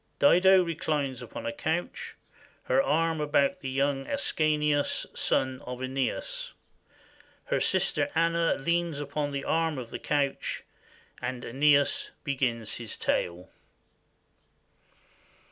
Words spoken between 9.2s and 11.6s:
the arm of the couch, and